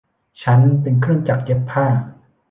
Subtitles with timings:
[0.41, 1.85] ฉันเป็นเครื่องจักรเย็บผ้า